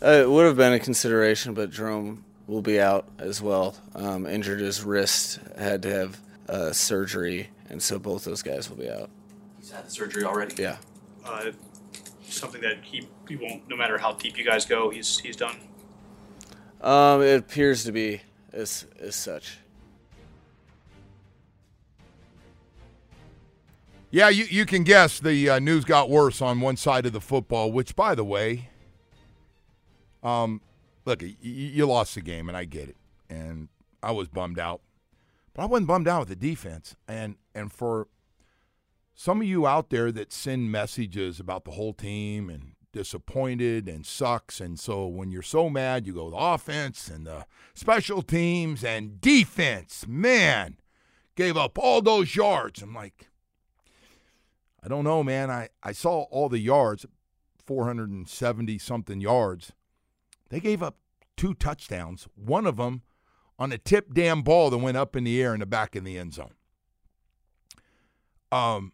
[0.00, 3.76] Uh, it would have been a consideration, but Jerome will be out as well.
[3.94, 8.76] Um, injured his wrist, had to have uh, surgery, and so both those guys will
[8.76, 9.10] be out.
[9.58, 10.62] He's had the surgery already.
[10.62, 10.76] Yeah.
[11.24, 11.50] Uh,
[12.22, 15.56] something that he, he won't, no matter how deep you guys go, he's he's done.
[16.80, 18.20] Um, it appears to be
[18.52, 19.58] as as such.
[24.10, 27.20] Yeah, you, you can guess the uh, news got worse on one side of the
[27.20, 28.70] football, which, by the way,
[30.22, 30.60] um,
[31.04, 32.96] look, you, you lost the game, and I get it,
[33.28, 33.68] and
[34.02, 34.80] I was bummed out,
[35.54, 38.08] but I wasn't bummed out with the defense, and and for
[39.14, 44.06] some of you out there that send messages about the whole team and disappointed and
[44.06, 48.84] sucks, and so when you're so mad, you go the offense and the special teams
[48.84, 50.76] and defense, man,
[51.36, 52.82] gave up all those yards.
[52.82, 53.28] I'm like.
[54.80, 55.50] I don't know, man.
[55.50, 57.04] I, I saw all the yards,
[57.66, 59.72] 470 something yards.
[60.50, 60.98] They gave up
[61.36, 63.02] two touchdowns, one of them
[63.58, 66.04] on a tip damn ball that went up in the air in the back of
[66.04, 66.54] the end zone.
[68.52, 68.92] Um,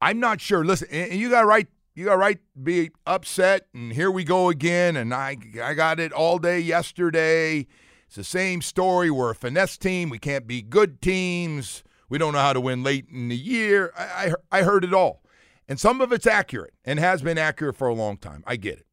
[0.00, 0.64] I'm not sure.
[0.64, 1.68] Listen, and you got right.
[1.94, 2.38] You got right.
[2.60, 4.96] Be upset, and here we go again.
[4.96, 7.66] And I, I got it all day yesterday.
[8.06, 9.10] It's the same story.
[9.10, 10.10] We're a finesse team.
[10.10, 11.84] We can't be good teams.
[12.08, 13.92] We don't know how to win late in the year.
[13.96, 15.22] I, I, I heard it all.
[15.68, 18.42] And some of it's accurate and has been accurate for a long time.
[18.46, 18.86] I get it.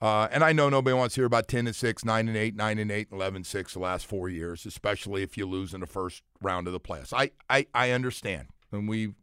[0.00, 2.56] Uh, and I know nobody wants to hear about 10 and 6, 9 and 8,
[2.56, 5.80] 9 and 8, 11 and 6 the last four years, especially if you lose in
[5.80, 7.12] the first round of the playoffs.
[7.12, 8.48] I, I, I understand.
[8.70, 9.14] And we've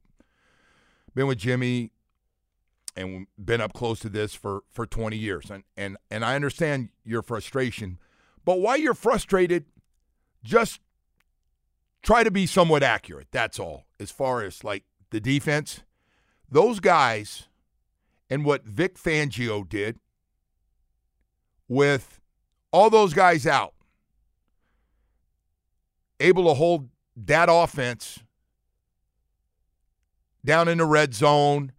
[1.14, 1.92] been with Jimmy
[2.96, 5.52] and been up close to this for, for 20 years.
[5.52, 8.00] And, and, and I understand your frustration.
[8.44, 9.66] But while you're frustrated,
[10.44, 10.80] just
[12.02, 13.28] try to be somewhat accurate.
[13.32, 13.86] That's all.
[14.00, 15.84] As far as like the defense,
[16.50, 17.48] those guys
[18.30, 20.00] and what Vic Fangio did
[21.72, 22.20] with
[22.74, 23.74] all those guys out,
[26.20, 28.20] able to hold that offense
[30.44, 31.72] down in the red zone.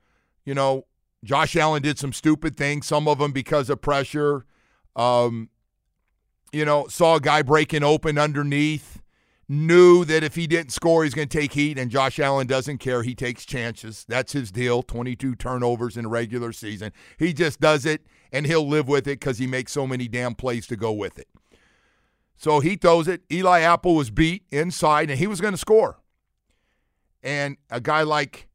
[0.46, 0.86] You know,
[1.22, 4.46] Josh Allen did some stupid things, some of them because of pressure.
[4.96, 5.50] Um,
[6.54, 9.02] you know, saw a guy breaking open underneath
[9.52, 12.78] knew that if he didn't score, he's going to take heat, and Josh Allen doesn't
[12.78, 13.02] care.
[13.02, 14.06] He takes chances.
[14.08, 16.92] That's his deal 22 turnovers in a regular season.
[17.18, 20.34] He just does it, and he'll live with it because he makes so many damn
[20.34, 21.28] plays to go with it.
[22.36, 23.22] So he throws it.
[23.30, 25.98] Eli Apple was beat inside, and he was going to score.
[27.22, 28.48] And a guy like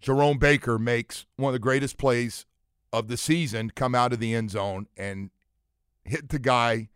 [0.00, 2.46] Jerome Baker makes one of the greatest plays
[2.92, 5.30] of the season come out of the end zone and
[6.04, 6.88] hit the guy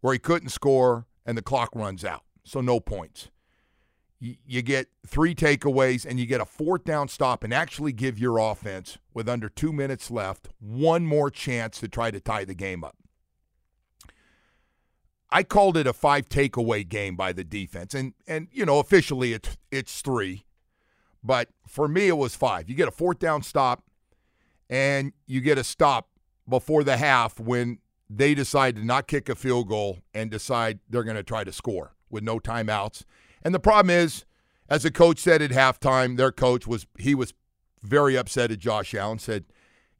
[0.00, 2.22] where he couldn't score and the clock runs out.
[2.44, 3.28] So no points.
[4.20, 8.38] You get three takeaways and you get a fourth down stop and actually give your
[8.38, 12.82] offense, with under two minutes left, one more chance to try to tie the game
[12.82, 12.96] up.
[15.30, 19.34] I called it a five takeaway game by the defense, and and you know officially
[19.34, 20.46] it's it's three,
[21.22, 22.68] but for me it was five.
[22.68, 23.84] You get a fourth down stop,
[24.70, 26.08] and you get a stop
[26.48, 27.78] before the half when
[28.08, 31.52] they decide to not kick a field goal and decide they're going to try to
[31.52, 33.04] score with no timeouts.
[33.42, 34.24] And the problem is,
[34.68, 37.32] as the coach said at halftime, their coach was he was
[37.82, 39.18] very upset at Josh Allen.
[39.18, 39.44] Said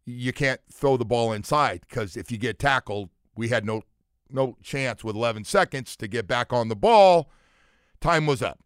[0.05, 3.83] you can't throw the ball inside because if you get tackled, we had no
[4.31, 7.31] no chance with 11 seconds to get back on the ball.
[8.01, 8.61] Time was up,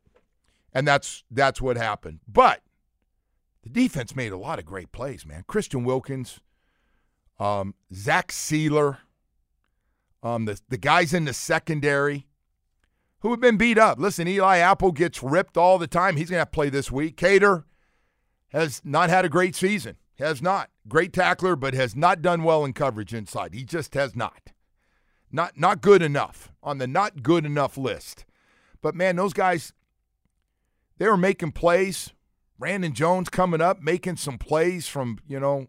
[0.73, 2.21] and that's that's what happened.
[2.27, 2.63] But
[3.63, 5.45] the defense made a lot of great plays, man.
[5.47, 6.41] Christian Wilkins,
[7.39, 8.99] um, Zach Sieler,
[10.23, 12.27] um, the the guys in the secondary
[13.23, 13.99] who have been beat up.
[13.99, 16.17] Listen, Eli Apple gets ripped all the time.
[16.17, 17.17] He's going to play this week.
[17.17, 17.65] Kader
[18.49, 19.97] has not had a great season.
[20.19, 20.71] Has not.
[20.89, 23.55] Great tackler, but has not done well in coverage inside.
[23.55, 24.53] He just has not.
[25.31, 28.27] Not not good enough on the not good enough list.
[28.83, 29.73] But man, those guys,
[30.99, 32.13] they were making plays.
[32.59, 35.69] Brandon Jones coming up, making some plays from you know,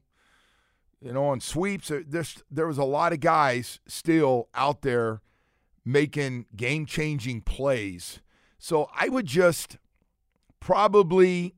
[1.00, 1.90] you know, on sweeps.
[2.06, 5.22] There's there was a lot of guys still out there
[5.86, 8.22] making game changing plays.
[8.58, 9.78] So I would just
[10.60, 11.56] probably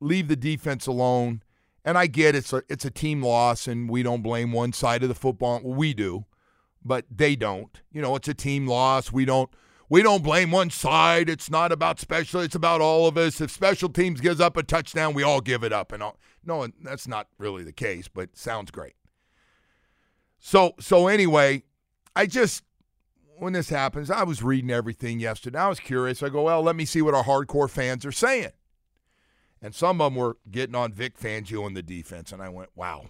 [0.00, 1.42] leave the defense alone.
[1.84, 5.02] And I get it's a it's a team loss, and we don't blame one side
[5.02, 5.60] of the football.
[5.62, 6.26] We do,
[6.84, 7.80] but they don't.
[7.90, 9.10] You know, it's a team loss.
[9.10, 9.48] We don't
[9.88, 11.30] we don't blame one side.
[11.30, 12.40] It's not about special.
[12.40, 13.40] It's about all of us.
[13.40, 15.92] If special teams gives up a touchdown, we all give it up.
[15.92, 16.18] And all.
[16.44, 18.94] no, that's not really the case, but sounds great.
[20.38, 21.62] So so anyway,
[22.14, 22.64] I just
[23.40, 25.58] when this happens, I was reading everything yesterday.
[25.58, 26.22] I was curious.
[26.22, 28.50] I go, well, let me see what our hardcore fans are saying.
[29.60, 32.32] And some of them were getting on Vic Fangio in the defense.
[32.32, 33.06] And I went, wow.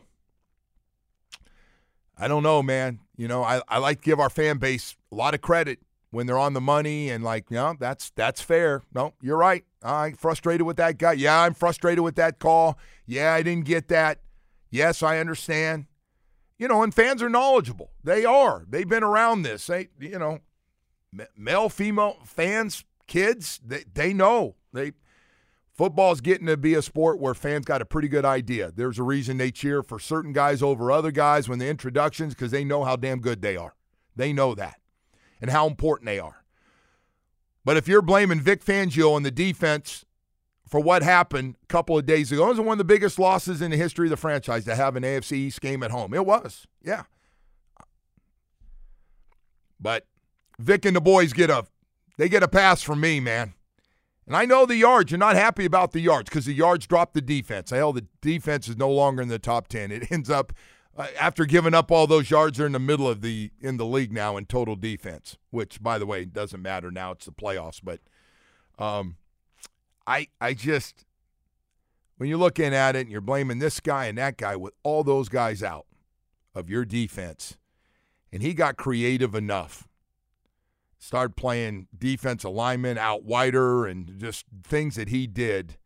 [2.17, 3.01] I don't know, man.
[3.17, 5.79] You know, I, I like to give our fan base a lot of credit
[6.11, 8.83] when they're on the money and like, you know, that's that's fair.
[8.95, 9.65] No, you're right.
[9.83, 11.13] I'm frustrated with that guy.
[11.13, 12.79] Yeah, I'm frustrated with that call.
[13.07, 14.21] Yeah, I didn't get that.
[14.71, 15.87] Yes, I understand.
[16.59, 17.93] You know, and fans are knowledgeable.
[18.03, 18.65] They are.
[18.69, 19.67] They've been around this.
[19.67, 20.41] They, you know,
[21.37, 24.57] male, female fans, kids, they, they know.
[24.73, 24.93] They
[25.79, 28.73] Football's getting to be a sport where fans got a pretty good idea.
[28.75, 32.51] There's a reason they cheer for certain guys over other guys when the introductions because
[32.51, 33.77] they know how damn good they are.
[34.17, 34.81] They know that
[35.41, 36.43] and how important they are.
[37.65, 40.05] But if you're blaming Vic Fangio and the defense
[40.69, 43.63] for what happened a couple of days ago, it was one of the biggest losses
[43.63, 46.15] in the history of the franchise to have an AFC East game at home.
[46.15, 47.05] It was, yeah.
[49.81, 50.07] But
[50.59, 51.65] Vic and the boys get a
[52.17, 53.55] they get a pass from me, man.
[54.27, 55.11] And I know the yards.
[55.11, 57.71] You're not happy about the yards because the yards dropped the defense.
[57.71, 59.91] Hell, the defense is no longer in the top ten.
[59.91, 60.53] It ends up
[60.99, 63.87] uh, after giving up all those yards, they're in the middle of the in the
[63.87, 65.39] league now in total defense.
[65.51, 67.13] Which, by the way, doesn't matter now.
[67.13, 67.81] It's the playoffs.
[67.83, 68.01] But
[68.79, 69.17] um,
[70.09, 71.05] I I just
[72.17, 75.05] when you're looking at it and you're blaming this guy and that guy with all
[75.05, 75.87] those guys out
[76.55, 77.57] of your defense,
[78.33, 79.89] and he got creative enough
[80.99, 85.77] started playing defense alignment out wider and just things that he did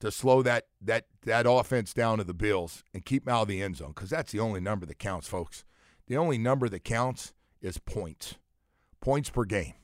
[0.00, 3.48] to slow that that that offense down to the Bills and keep them out of
[3.48, 5.64] the end zone because that's the only number that counts, folks.
[6.06, 8.36] The only number that counts is points,
[9.00, 9.74] points per game,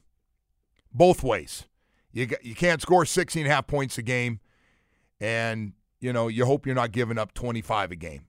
[0.92, 1.66] both ways.
[2.16, 4.40] You got, you can't score 16 and a half points a game,
[5.20, 8.22] and you know you hope you're not giving up 25 a game.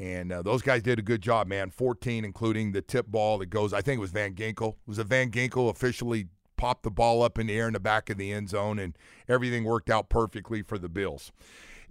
[0.00, 1.70] And uh, those guys did a good job, man.
[1.70, 4.74] 14, including the tip ball that goes, I think it was Van Ginkel.
[4.84, 6.26] Was it Van Ginkel officially
[6.56, 8.98] popped the ball up in the air in the back of the end zone, and
[9.28, 11.30] everything worked out perfectly for the Bills.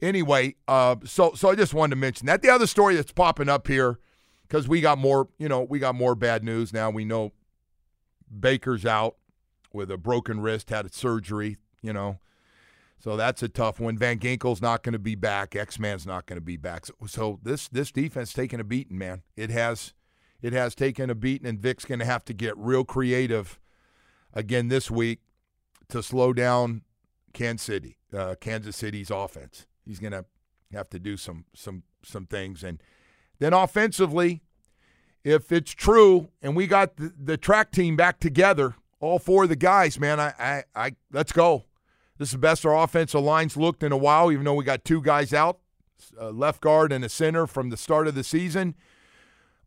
[0.01, 2.41] Anyway, uh, so so I just wanted to mention that.
[2.41, 3.97] The other story that's popping up here,
[4.45, 6.89] because we got more, you know, we got more bad news now.
[6.89, 7.31] We know
[8.37, 9.15] Baker's out
[9.73, 12.19] with a broken wrist, had a surgery, you know.
[12.99, 13.97] So that's a tough one.
[13.97, 15.57] Van Ginkel's not going to be back.
[15.57, 16.85] X Man's not going to be back.
[16.85, 19.23] So, so, this this defense taking a beating, man.
[19.35, 19.93] It has
[20.41, 23.59] it has taken a beating, and Vic's going to have to get real creative
[24.33, 25.19] again this week
[25.89, 26.83] to slow down
[27.33, 29.65] Kansas City, uh, Kansas City's offense.
[29.85, 30.25] He's going to
[30.71, 32.81] have to do some some some things, and
[33.39, 34.43] then offensively,
[35.25, 39.49] if it's true, and we got the, the track team back together, all four of
[39.49, 41.65] the guys, man, I I, I let's go.
[42.17, 44.85] This is the best our offensive line's looked in a while, even though we got
[44.85, 45.59] two guys out,
[46.17, 48.75] a left guard and a center from the start of the season.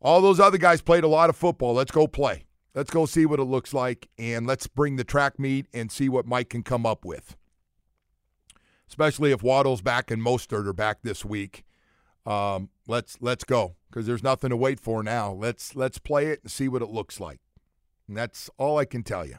[0.00, 1.74] All those other guys played a lot of football.
[1.74, 2.46] Let's go play.
[2.74, 6.08] Let's go see what it looks like, and let's bring the track meet and see
[6.08, 7.36] what Mike can come up with.
[8.88, 11.64] Especially if Waddle's back and Mostert are back this week.
[12.24, 15.32] Um, let's let's go because there's nothing to wait for now.
[15.32, 17.40] Let's let's play it and see what it looks like.
[18.08, 19.36] And that's all I can tell you.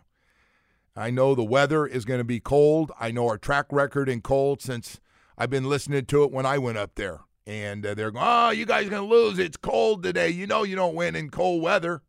[0.95, 2.91] I know the weather is going to be cold.
[2.99, 4.99] I know our track record in cold since
[5.37, 7.19] I've been listening to it when I went up there.
[7.45, 9.39] And uh, they're going, oh, you guys are going to lose.
[9.39, 10.29] It's cold today.
[10.29, 12.01] You know you don't win in cold weather.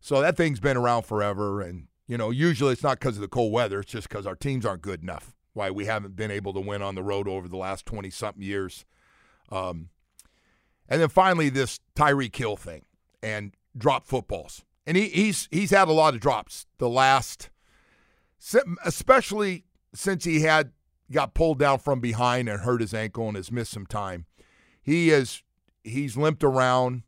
[0.00, 1.62] So that thing's been around forever.
[1.62, 3.80] And, you know, usually it's not because of the cold weather.
[3.80, 5.34] It's just because our teams aren't good enough.
[5.54, 8.42] Why we haven't been able to win on the road over the last 20 something
[8.42, 8.84] years.
[9.50, 9.88] Um,
[10.88, 12.82] and then finally, this Tyreek Hill thing
[13.22, 14.64] and drop footballs.
[14.86, 17.50] And he, he's he's had a lot of drops the last–
[18.84, 19.64] especially
[19.94, 20.72] since he had
[21.10, 24.26] got pulled down from behind and hurt his ankle and has missed some time.
[24.82, 25.42] He is
[25.82, 27.02] he's limped around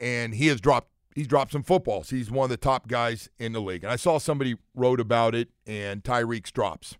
[0.00, 2.10] and he has dropped he's dropped some footballs.
[2.10, 3.84] He's one of the top guys in the league.
[3.84, 6.96] And I saw somebody wrote about it and Tyreek's drops.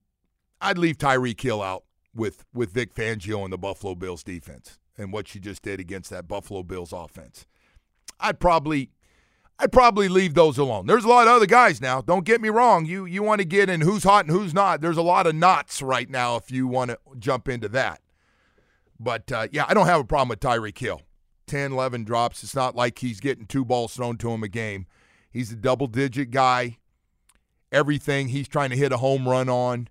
[0.60, 5.12] I'd leave Tyreek Hill out with with Vic Fangio and the Buffalo Bills defense and
[5.14, 7.46] what she just did against that Buffalo Bills offense.
[8.20, 8.92] I'd probably
[9.60, 10.88] I'd probably leave those alone.
[10.88, 12.02] There's a lot of other guys now.
[12.02, 12.86] Don't get me wrong.
[12.86, 14.82] You you want to get in who's hot and who's not.
[14.82, 18.02] There's a lot of knots right now if you want to jump into that.
[19.00, 21.02] But uh, yeah, I don't have a problem with Tyreek Hill.
[21.48, 22.44] 10, 11 drops.
[22.44, 24.86] It's not like he's getting two balls thrown to him a game.
[25.30, 26.78] He's a double digit guy.
[27.72, 29.88] Everything he's trying to hit a home run on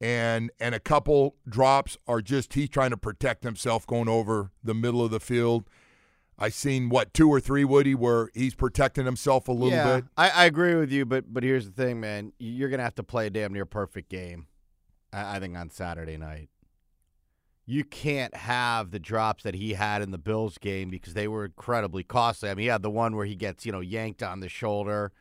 [0.00, 4.72] and and a couple drops are just he's trying to protect himself going over the
[4.72, 5.68] middle of the field
[6.38, 10.04] I seen what two or three Woody where he's protecting himself a little yeah, bit.
[10.16, 12.32] I, I agree with you, but but here's the thing, man.
[12.38, 14.46] You're gonna have to play a damn near perfect game.
[15.12, 16.48] I, I think on Saturday night.
[17.70, 21.44] You can't have the drops that he had in the Bills game because they were
[21.44, 22.48] incredibly costly.
[22.48, 25.12] I mean, he had the one where he gets you know yanked on the shoulder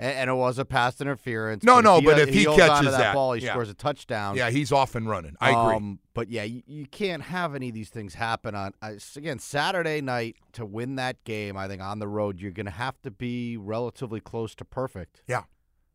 [0.00, 1.62] and, and it was a pass interference.
[1.62, 3.50] No, but no, if he, but if he, he catches that, that, ball, he yeah.
[3.50, 4.34] scores a touchdown.
[4.34, 5.36] Yeah, he's off and running.
[5.40, 5.76] I agree.
[5.76, 9.38] Um, but yeah, you, you can't have any of these things happen on uh, again
[9.38, 11.56] Saturday night to win that game.
[11.56, 15.22] I think on the road you're going to have to be relatively close to perfect.
[15.28, 15.42] Yeah.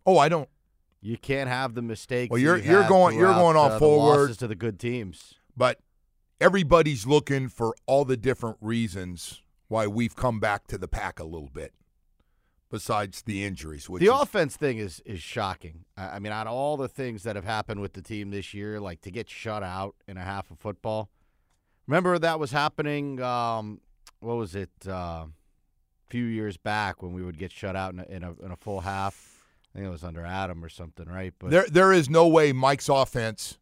[0.06, 0.50] Oh, I don't.
[1.02, 2.30] You can't have the mistakes.
[2.30, 4.80] Well, you're you you're going you're going off uh, the forward losses to the good
[4.80, 5.34] teams.
[5.58, 5.80] but
[6.40, 11.24] everybody's looking for all the different reasons why we've come back to the pack a
[11.24, 11.74] little bit.
[12.72, 15.86] Besides the injuries, which the is, offense thing is is shocking.
[15.96, 18.82] I, I mean, on all the things that have happened with the team this year,
[18.82, 21.10] like to get shut out in a half of football.
[21.88, 23.22] Remember that was happening.
[23.22, 23.82] Um,
[24.20, 24.72] what was it?
[24.86, 25.28] Uh,
[26.06, 28.52] a few years back when we would get shut out in a, in a in
[28.52, 29.44] a full half.
[29.74, 31.34] I think it was under Adam or something, right?
[31.38, 33.58] But there there is no way Mike's offense,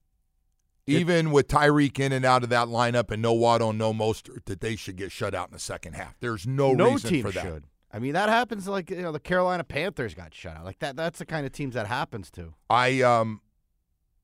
[0.87, 4.45] even with Tyreek in and out of that lineup and no Waddle and no Mostert,
[4.45, 6.15] that they should get shut out in the second half.
[6.19, 7.43] There's no, no reason team for that.
[7.43, 7.63] should.
[7.91, 10.65] I mean, that happens like you know the Carolina Panthers got shut out.
[10.65, 10.95] Like that.
[10.95, 12.53] That's the kind of teams that happens to.
[12.69, 13.41] I um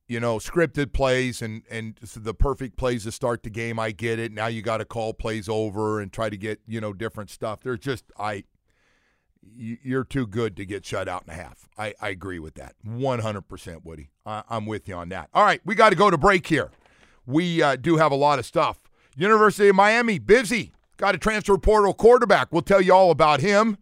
[0.10, 3.80] you know, scripted plays and and the perfect plays to start the game.
[3.80, 4.32] I get it.
[4.34, 7.62] Now you got to call plays over and try to get you know different stuff.
[7.62, 8.44] There's just I,
[9.42, 11.68] you're too good to get shut out in a half.
[11.78, 14.10] I I agree with that 100 percent, Woody.
[14.26, 15.30] I, I'm with you on that.
[15.34, 16.72] All right, we got to go to break here.
[17.26, 18.80] We uh, do have a lot of stuff.
[19.16, 20.72] University of Miami busy.
[20.98, 22.52] Got a transfer portal quarterback.
[22.52, 23.78] We'll tell you all about him.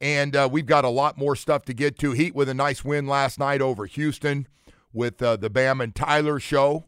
[0.00, 2.12] And uh, we've got a lot more stuff to get to.
[2.12, 4.48] Heat with a nice win last night over Houston
[4.92, 6.86] with uh, the Bam and Tyler show.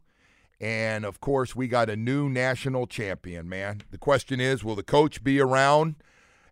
[0.61, 3.83] And of course, we got a new national champion, man.
[3.91, 5.97] The question is will the coach be around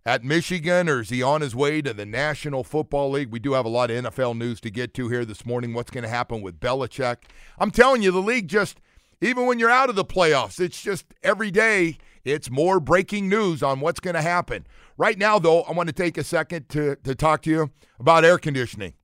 [0.05, 3.31] at Michigan or is he on his way to the National Football League?
[3.31, 5.75] We do have a lot of NFL news to get to here this morning.
[5.75, 7.19] What's going to happen with Belichick?
[7.59, 8.81] I'm telling you, the league just,
[9.21, 13.63] even when you're out of the playoffs, it's just every day it's more breaking news
[13.63, 14.67] on what's going to happen.
[14.97, 18.25] Right now, though, I want to take a second to, to talk to you about
[18.25, 18.95] air conditioning.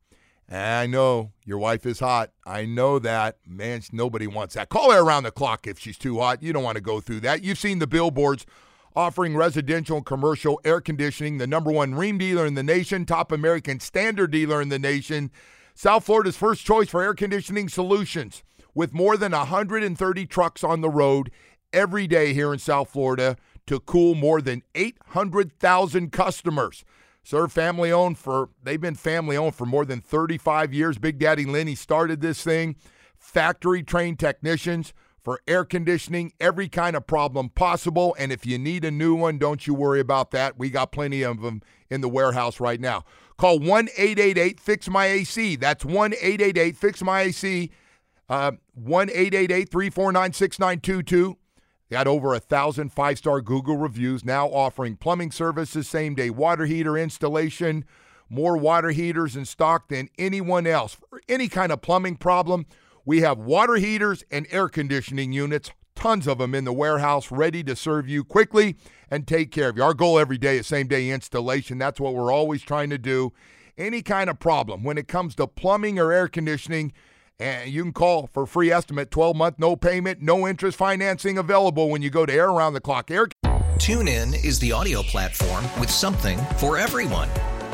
[0.50, 2.30] I know your wife is hot.
[2.46, 3.36] I know that.
[3.46, 4.70] Man, nobody wants that.
[4.70, 6.42] Call her around the clock if she's too hot.
[6.42, 7.44] You don't want to go through that.
[7.44, 8.46] You've seen the billboards
[8.98, 13.30] offering residential and commercial air conditioning, the number one Rheem dealer in the nation, top
[13.30, 15.30] American standard dealer in the nation,
[15.72, 18.42] South Florida's first choice for air conditioning solutions.
[18.74, 21.30] With more than 130 trucks on the road
[21.72, 23.36] every day here in South Florida,
[23.68, 26.84] to cool more than 800,000 customers.
[27.22, 30.98] Serve family owned for they've been family owned for more than 35 years.
[30.98, 32.74] Big Daddy Lenny started this thing.
[33.16, 34.92] Factory trained technicians
[35.28, 38.16] for air conditioning, every kind of problem possible.
[38.18, 40.58] And if you need a new one, don't you worry about that.
[40.58, 43.04] We got plenty of them in the warehouse right now.
[43.36, 45.56] Call 1 888 Fix My AC.
[45.56, 47.70] That's 1 888 Fix My AC.
[48.30, 51.36] Uh, 1 888 349 6922.
[51.90, 56.64] Got over a thousand five star Google reviews now offering plumbing services, same day water
[56.64, 57.84] heater installation,
[58.30, 60.94] more water heaters in stock than anyone else.
[60.94, 62.64] For any kind of plumbing problem,
[63.08, 67.64] we have water heaters and air conditioning units, tons of them in the warehouse, ready
[67.64, 68.76] to serve you quickly
[69.10, 69.82] and take care of you.
[69.82, 71.78] Our goal every day is same day installation.
[71.78, 73.32] That's what we're always trying to do.
[73.78, 76.92] Any kind of problem when it comes to plumbing or air conditioning,
[77.40, 81.88] and you can call for free estimate 12 month, no payment, no interest financing available
[81.88, 83.28] when you go to Air Around the Clock Air.
[83.78, 87.30] TuneIn is the audio platform with something for everyone.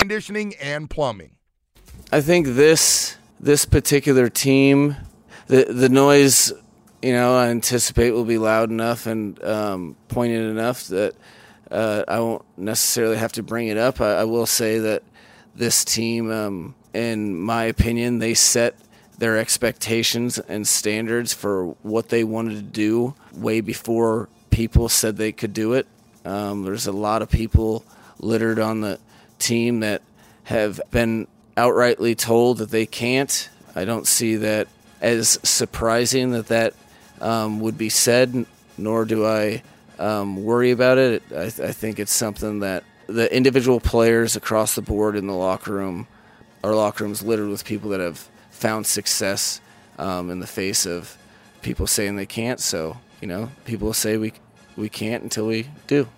[0.00, 1.32] Conditioning and plumbing.
[2.10, 4.96] I think this this particular team,
[5.46, 6.54] the the noise,
[7.02, 11.14] you know, I anticipate will be loud enough and um, poignant enough that
[11.70, 14.00] uh, I won't necessarily have to bring it up.
[14.00, 15.02] I, I will say that
[15.54, 18.76] this team, um, in my opinion, they set
[19.18, 25.32] their expectations and standards for what they wanted to do way before people said they
[25.32, 25.86] could do it.
[26.24, 27.84] Um, there's a lot of people
[28.18, 28.98] littered on the
[29.40, 30.02] team that
[30.44, 31.26] have been
[31.56, 33.48] outrightly told that they can't.
[33.74, 34.68] I don't see that
[35.00, 36.74] as surprising that that
[37.20, 38.46] um, would be said,
[38.78, 39.62] nor do I
[39.98, 41.22] um, worry about it.
[41.30, 45.34] I, th- I think it's something that the individual players across the board in the
[45.34, 46.06] locker room,
[46.64, 49.60] our locker room is littered with people that have found success
[49.98, 51.16] um, in the face of
[51.62, 52.60] people saying they can't.
[52.60, 54.32] So, you know, people say we,
[54.76, 56.08] we can't until we do.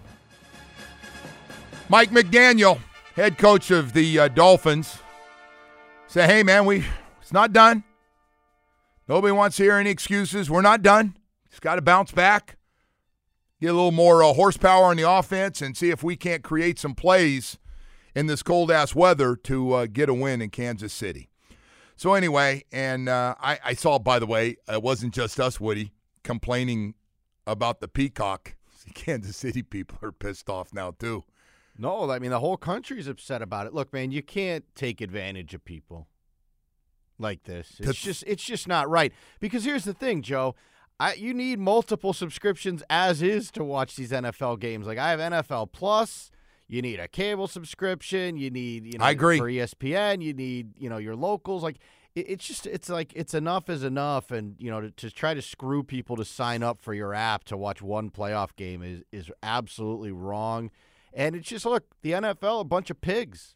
[1.88, 2.78] Mike McDaniel,
[3.14, 4.98] head coach of the uh, Dolphins,
[6.06, 6.84] say, "Hey, man, we
[7.20, 7.84] it's not done.
[9.08, 10.50] Nobody wants to hear any excuses.
[10.50, 11.16] We're not done.
[11.50, 12.56] Just got to bounce back,
[13.60, 16.78] get a little more uh, horsepower on the offense, and see if we can't create
[16.78, 17.58] some plays
[18.14, 21.28] in this cold ass weather to uh, get a win in Kansas City."
[21.96, 25.92] So anyway, and uh, I, I saw, by the way, it wasn't just us, Woody,
[26.24, 26.94] complaining
[27.46, 28.56] about the peacock.
[28.94, 31.24] Kansas City people are pissed off now too.
[31.82, 33.74] No, I mean the whole country's upset about it.
[33.74, 36.06] Look, man, you can't take advantage of people
[37.18, 37.80] like this.
[37.80, 39.12] It's just it's just not right.
[39.40, 40.54] Because here's the thing, Joe.
[41.00, 44.86] I, you need multiple subscriptions as is to watch these NFL games.
[44.86, 46.30] Like I have NFL Plus.
[46.68, 48.36] You need a cable subscription.
[48.36, 49.38] You need you know I agree.
[49.38, 50.22] for ESPN.
[50.22, 51.64] You need you know your locals.
[51.64, 51.78] Like
[52.14, 54.30] it, it's just it's like it's enough is enough.
[54.30, 57.42] And you know to, to try to screw people to sign up for your app
[57.46, 60.70] to watch one playoff game is is absolutely wrong.
[61.14, 63.54] And it's just look the NFL a bunch of pigs.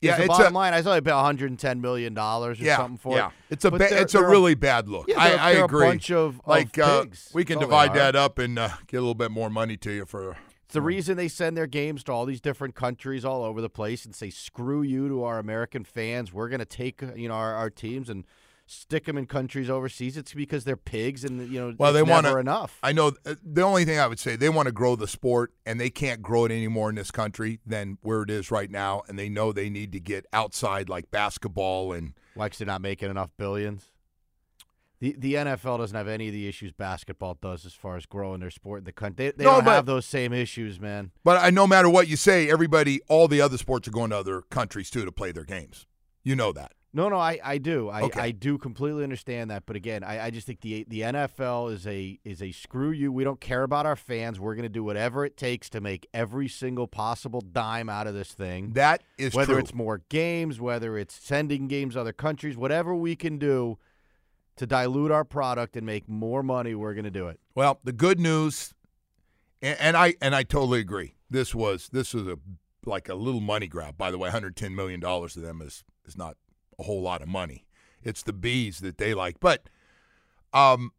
[0.00, 0.74] Yeah, the it's bottom a- line.
[0.74, 3.28] I saw they pay 110 million dollars or yeah, something for yeah.
[3.28, 3.32] it.
[3.50, 5.06] It's a ba- it's a really bad look.
[5.06, 5.86] Yeah, I, they're- I they're agree.
[5.86, 7.30] A bunch of of like uh, pigs.
[7.32, 9.92] we can That's divide that up and uh, get a little bit more money to
[9.92, 10.36] you for.
[10.64, 13.68] It's the reason they send their games to all these different countries all over the
[13.70, 16.32] place and say, "Screw you to our American fans.
[16.32, 18.24] We're going to take uh, you know our, our teams and
[18.72, 22.24] stick them in countries overseas, it's because they're pigs and you know Well, they want
[22.24, 22.78] never enough.
[22.82, 25.52] I know uh, the only thing I would say they want to grow the sport,
[25.66, 29.02] and they can't grow it anymore in this country than where it is right now.
[29.08, 33.10] And they know they need to get outside like basketball and Like they're not making
[33.10, 33.84] enough billions.
[35.00, 38.38] The the NFL doesn't have any of the issues basketball does as far as growing
[38.40, 39.26] their sport in the country.
[39.26, 41.10] They, they No, don't but- have those same issues, man.
[41.24, 44.16] But I, no matter what you say, everybody, all the other sports are going to
[44.16, 45.86] other countries too to play their games.
[46.22, 46.72] You know that.
[46.94, 47.88] No, no, I, I do.
[47.88, 48.20] I, Okay.
[48.20, 49.64] I do completely understand that.
[49.64, 53.10] But again, I, I just think the the NFL is a is a screw you.
[53.10, 54.38] We don't care about our fans.
[54.38, 58.14] We're going to do whatever it takes to make every single possible dime out of
[58.14, 58.72] this thing.
[58.74, 59.62] That is whether true.
[59.62, 63.78] it's more games, whether it's sending games to other countries, whatever we can do
[64.56, 67.40] to dilute our product and make more money, we're going to do it.
[67.54, 68.74] Well, the good news,
[69.62, 71.14] and, and I and I totally agree.
[71.30, 72.36] This was this was a
[72.84, 73.96] like a little money grab.
[73.96, 76.36] By the way, 110 million dollars to them is is not
[76.78, 77.66] a whole lot of money.
[78.02, 79.68] It's the bees that they like, but
[80.52, 80.92] um,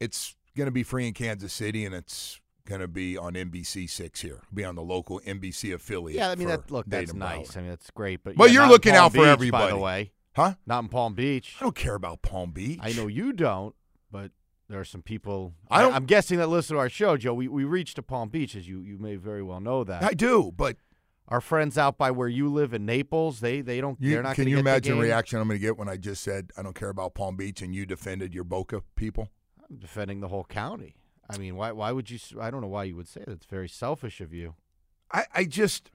[0.00, 3.88] it's going to be free in Kansas City, and it's going to be on NBC
[3.88, 4.42] six here.
[4.52, 6.18] Be on the local NBC affiliate.
[6.18, 6.70] Yeah, I mean that.
[6.70, 7.56] Look, that's nice.
[7.56, 8.22] I mean that's great.
[8.22, 9.64] But But yeah, you're looking out for everybody.
[9.64, 10.12] by the way.
[10.34, 10.54] Huh?
[10.66, 11.56] Not in Palm Beach.
[11.60, 12.78] I don't care about Palm Beach.
[12.82, 13.74] I know you don't,
[14.12, 14.32] but
[14.68, 15.54] there are some people.
[15.70, 17.32] I don't- I'm guessing that listen to our show, Joe.
[17.32, 20.02] We we reached to Palm Beach, as you you may very well know that.
[20.02, 20.76] I do, but
[21.28, 24.00] our friends out by where you live in Naples, they they don't.
[24.00, 24.36] You, they're not.
[24.36, 26.74] can you imagine the reaction I'm going to get when I just said I don't
[26.74, 29.28] care about Palm Beach and you defended your Boca people?
[29.68, 30.96] I'm defending the whole county.
[31.28, 32.18] I mean, why why would you?
[32.40, 33.32] I don't know why you would say that.
[33.32, 34.54] It's very selfish of you.
[35.12, 35.90] I, I just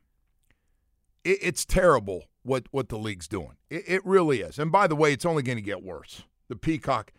[1.24, 3.56] it, it's terrible what what the league's doing.
[3.70, 4.60] It, it really is.
[4.60, 6.24] And by the way, it's only going to get worse.
[6.50, 7.13] The Peacock,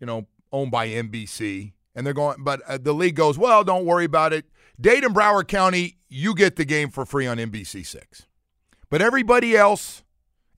[0.00, 2.42] you know, owned by NBC, and they're going.
[2.42, 4.46] But uh, the league goes, well, don't worry about it.
[4.80, 8.26] Dayton Broward County, you get the game for free on NBC six.
[8.88, 10.02] But everybody else,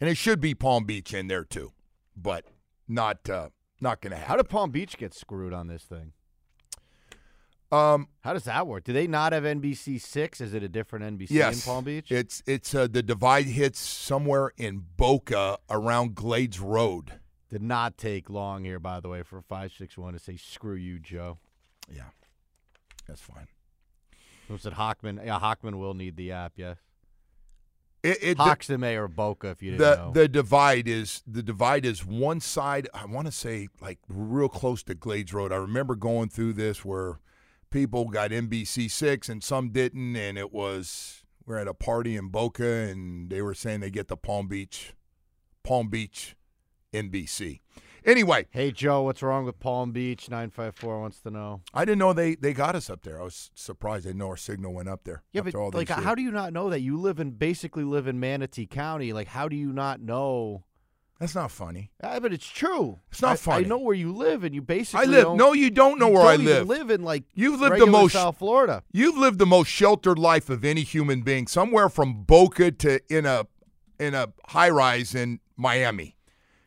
[0.01, 1.73] and it should be Palm Beach in there too,
[2.17, 2.47] but
[2.87, 3.49] not uh,
[3.81, 4.31] not going to happen.
[4.31, 6.13] How did Palm Beach get screwed on this thing?
[7.73, 8.85] Um, How does that work?
[8.85, 10.43] Do they not have NBC six?
[10.43, 12.13] Is it a different NBC yes, in Palm Beach?
[12.13, 17.15] It's it's uh, the divide hits somewhere in Boca around Glades Road.
[17.51, 20.75] Did not take long here, by the way, for five six one to say "screw
[20.75, 21.39] you, Joe."
[21.91, 22.11] Yeah,
[23.09, 23.49] that's fine.
[24.48, 25.24] Was it Hockman?
[25.24, 26.52] Yeah, Hockman will need the app.
[26.57, 26.78] Yes,
[28.02, 29.48] It, it Hawks the mayor of Boca.
[29.48, 32.88] If you didn't the know, the divide is the divide is one side.
[32.92, 35.52] I want to say like real close to Glades Road.
[35.52, 37.20] I remember going through this where
[37.70, 42.28] people got NBC six and some didn't, and it was we're at a party in
[42.28, 44.92] Boca and they were saying they get the Palm Beach,
[45.64, 46.37] Palm Beach,
[46.92, 47.61] NBC.
[48.05, 50.29] Anyway, hey Joe, what's wrong with Palm Beach?
[50.29, 51.61] Nine five four wants to know.
[51.73, 53.21] I didn't know they they got us up there.
[53.21, 54.05] I was surprised.
[54.05, 55.23] they didn't know our signal went up there.
[55.33, 56.03] Yeah, but all like, years.
[56.03, 56.81] how do you not know that?
[56.81, 59.12] You live in basically live in Manatee County.
[59.12, 60.65] Like, how do you not know?
[61.21, 61.93] That's not funny.
[62.03, 62.99] Ah, but it's true.
[63.12, 63.65] It's not I- funny.
[63.65, 65.37] I know where you live, and you basically I live.
[65.37, 66.67] No, you don't know you where I don't even live.
[66.67, 68.83] live in like You've lived the most South Florida.
[68.91, 71.47] You've lived the most sheltered life of any human being.
[71.47, 73.47] Somewhere from Boca to in a
[74.01, 76.17] in a high rise in Miami.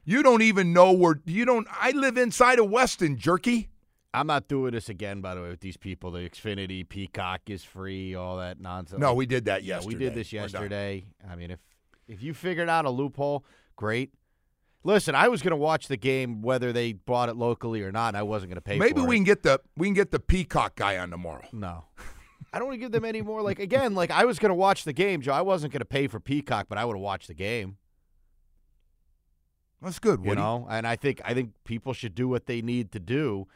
[0.05, 1.19] You don't even know where.
[1.25, 1.67] You don't.
[1.71, 3.69] I live inside of Weston, jerky.
[4.13, 6.11] I'm not doing this again, by the way, with these people.
[6.11, 9.01] The Xfinity Peacock is free, all that nonsense.
[9.01, 11.05] No, we did that Yeah, we did this yesterday.
[11.29, 11.59] I mean, if
[12.07, 13.43] if you figured out a loophole,
[13.75, 14.13] great.
[14.83, 18.09] Listen, I was going to watch the game whether they bought it locally or not.
[18.09, 18.77] and I wasn't going to pay.
[18.77, 19.17] Maybe for we it.
[19.19, 21.43] can get the we can get the Peacock guy on tomorrow.
[21.51, 21.85] No.
[22.53, 23.41] I don't want to give them any more.
[23.41, 25.33] Like again, like I was going to watch the game, Joe.
[25.33, 27.77] I wasn't going to pay for Peacock, but I would have watched the game.
[29.85, 30.25] That's good.
[30.25, 33.47] You know, and I think I think people should do what they need to do.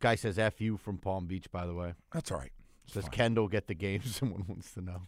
[0.00, 1.92] Guy says "f you" from Palm Beach, by the way.
[2.10, 2.52] That's all right.
[2.86, 4.02] Says Kendall get the game.
[4.04, 5.02] Someone wants to know.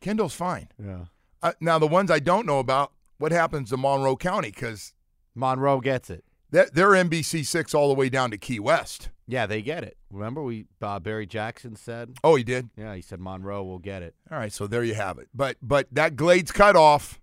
[0.00, 0.68] Kendall's fine.
[0.84, 1.04] Yeah.
[1.42, 2.92] Uh, now the ones I don't know about.
[3.18, 4.50] What happens to Monroe County?
[4.50, 4.92] Because
[5.36, 6.24] Monroe gets it.
[6.50, 9.10] they're, they're NBC six all the way down to Key West.
[9.28, 9.96] Yeah, they get it.
[10.10, 12.16] Remember, we uh, Barry Jackson said.
[12.24, 12.70] Oh, he did.
[12.76, 14.16] Yeah, he said Monroe will get it.
[14.30, 15.28] All right, so there you have it.
[15.32, 17.20] But but that Glades cutoff.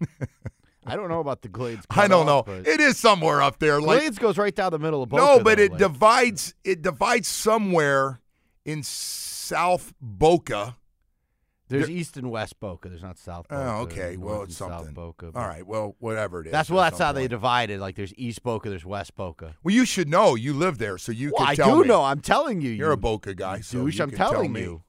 [0.86, 1.86] I don't know about the Glades.
[1.90, 2.44] I don't know.
[2.46, 3.80] It is somewhere up there.
[3.80, 5.18] Like Glades goes right down the middle of both.
[5.18, 6.54] no, but it divides.
[6.64, 8.20] It divides somewhere
[8.64, 10.76] in South Boca.
[11.68, 12.90] There's there- East and West Boca.
[12.90, 13.46] There's not South.
[13.48, 13.70] Oh, Boca.
[13.70, 14.16] Oh, okay.
[14.18, 14.92] Well, it's and South.
[14.94, 15.30] Boca.
[15.34, 15.66] All right.
[15.66, 16.52] Well, whatever it is.
[16.52, 16.84] That's at well.
[16.84, 17.30] That's how they point.
[17.30, 17.80] divided.
[17.80, 19.56] Like there's East Boca, there's West Boca.
[19.62, 20.34] Well, you should know.
[20.34, 21.88] You live there, so you Well, can I tell do me.
[21.88, 22.02] know.
[22.04, 22.70] I'm telling you.
[22.70, 24.60] You're you a Boca guy, so douche, you I'm tell telling me.
[24.60, 24.82] you.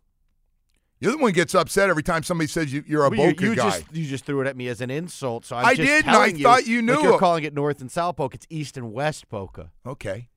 [1.06, 3.44] You're the one gets upset every time somebody says you, you're a Well, you- Boca
[3.46, 3.70] you, guy.
[3.70, 5.46] just you just threw it at me as an insult.
[5.46, 7.04] So I'm I just did, and I telling thought you like knew.
[7.04, 8.36] you're calling it North and South Boca.
[8.36, 9.72] It's East and West Boca.
[9.86, 10.30] Okay.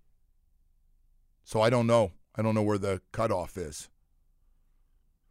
[1.45, 2.13] So I don't know.
[2.37, 3.89] I don't know where the cutoff is.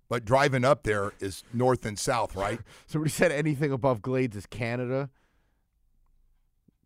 [0.09, 2.59] But driving up there is north and south, right?
[2.87, 5.09] Somebody said anything above Glades is Canada.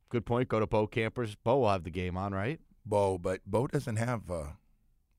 [0.10, 0.50] Good point.
[0.50, 1.36] Go to Bokampers.
[1.44, 2.60] Bo will have the game on, right?
[2.86, 4.44] Bo, but Bo doesn't have uh,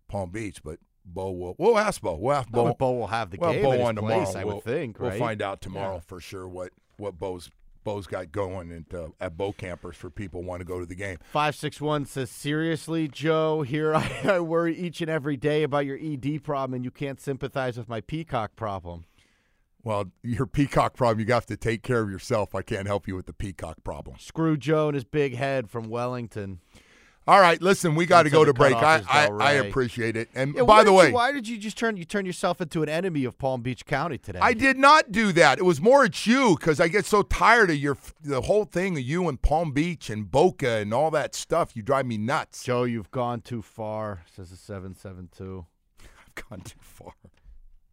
[0.08, 1.54] Palm Beach, but Bo will.
[1.58, 2.14] We'll ask Bo.
[2.16, 2.74] We'll ask Bo.
[2.74, 4.22] Bo will have the well, game Bo on tomorrow.
[4.24, 6.00] place, I would We'll- think, We'll find out tomorrow Yeah.
[6.06, 7.50] for sure what what Bo's
[7.84, 10.94] Bo's got going at uh, at Bokampers for people who want to go to the
[10.94, 11.18] game.
[11.32, 16.44] 561 says, Seriously, Joe, here I, I worry each and every day about your ED
[16.44, 19.04] problem, and you can't sympathize with my peacock problem.
[19.82, 22.54] Well, your peacock problem, you have to take care of yourself.
[22.54, 24.14] I can't help you with the peacock problem.
[24.20, 26.60] Screw Joe and his big head from Wellington.
[27.24, 28.74] All right, listen, we got to go to break.
[28.74, 30.28] I, I, I appreciate it.
[30.34, 32.82] And Yeah, by the way, you- why did you just turn you turn yourself into
[32.82, 34.40] an enemy of Palm Beach County today?
[34.42, 35.58] I did not do that.
[35.58, 38.96] It was more at you because I get so tired of your the whole thing
[38.96, 41.76] of you and Palm Beach and Boca and all that stuff.
[41.76, 42.64] You drive me nuts.
[42.64, 45.64] Joe, you've gone too far, says the 772.
[46.00, 47.12] I've gone too far.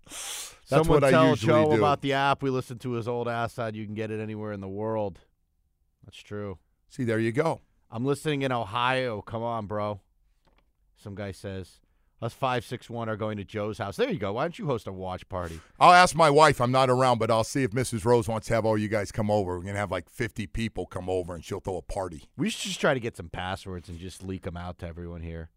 [0.05, 1.77] That's Someone what I usually Joe do.
[1.77, 2.41] about the app.
[2.41, 3.75] We listen to his old ass side.
[3.75, 5.19] You can get it anywhere in the world.
[6.05, 6.57] That's true.
[6.89, 7.61] See, there you go.
[7.91, 9.21] I'm listening in Ohio.
[9.21, 9.99] Come on, bro.
[10.97, 11.79] Some guy says,
[12.21, 13.95] us 561 are going to Joe's house.
[13.95, 14.33] There you go.
[14.33, 15.59] Why don't you host a watch party?
[15.79, 16.59] I'll ask my wife.
[16.59, 18.03] I'm not around, but I'll see if Mrs.
[18.03, 19.57] Rose wants to have all you guys come over.
[19.57, 22.25] We're gonna have like 50 people come over, and she'll throw a party.
[22.37, 25.21] We should just try to get some passwords and just leak them out to everyone
[25.21, 25.49] here.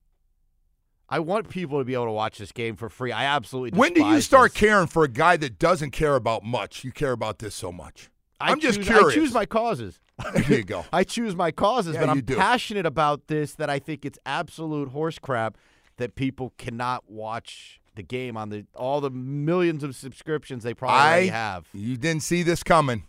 [1.09, 3.13] I want people to be able to watch this game for free.
[3.13, 4.61] I absolutely When do you start this.
[4.61, 6.85] caring for a guy that doesn't care about much?
[6.85, 8.09] You care about this so much.
[8.41, 9.13] I I'm just curious.
[9.13, 10.01] I choose my causes.
[10.35, 10.85] There you go.
[10.93, 12.37] I choose my causes, Yeah, but I'm do.
[12.37, 15.57] passionate about this that I think it's absolute horse crap
[15.97, 20.99] that people cannot watch the game on the all the millions of subscriptions they probably
[20.99, 21.69] I have.
[21.75, 23.05] You didn't see this coming.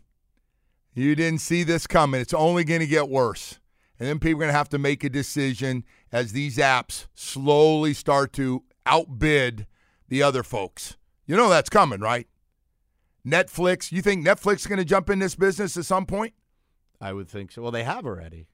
[0.94, 2.22] You didn't see this coming.
[2.22, 3.60] It's only going to get worse.
[4.00, 7.94] And then people are going to have to make a decision as these apps slowly
[7.94, 9.66] start to outbid
[10.10, 10.98] the other folks.
[11.26, 12.28] You know that's coming, right?
[13.26, 13.92] Netflix.
[13.92, 16.34] You think Netflix is going to jump in this business at some point?
[17.04, 17.62] I would think so.
[17.62, 18.48] Well, they have already.